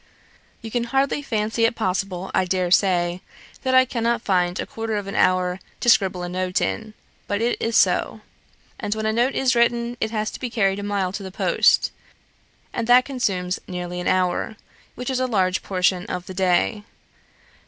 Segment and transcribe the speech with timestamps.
[0.63, 3.21] "You can hardly fancy it possible, I dare say,
[3.61, 6.95] that I cannot find a quarter of an hour to scribble a note in;
[7.27, 7.87] but so it is;
[8.79, 11.29] and when a note is written, it has to be carried a mile to the
[11.29, 11.91] post,
[12.73, 14.55] and that consumes nearly an hour,
[14.95, 16.81] which is a large portion of the day.